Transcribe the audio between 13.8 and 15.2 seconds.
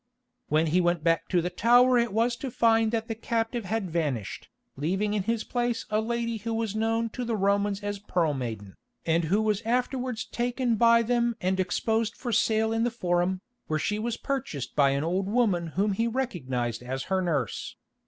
was purchased by an